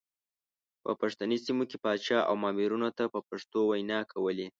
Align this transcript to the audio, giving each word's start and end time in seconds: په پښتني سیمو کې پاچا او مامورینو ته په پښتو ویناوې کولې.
په 0.83 0.91
پښتني 1.01 1.37
سیمو 1.45 1.63
کې 1.69 1.77
پاچا 1.83 2.19
او 2.29 2.33
مامورینو 2.43 2.89
ته 2.97 3.03
په 3.13 3.19
پښتو 3.29 3.59
ویناوې 3.69 4.09
کولې. 4.13 4.47